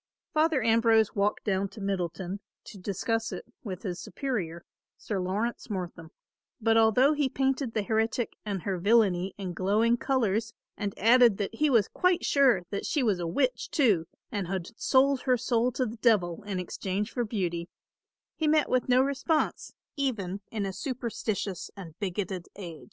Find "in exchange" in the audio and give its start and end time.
16.47-17.11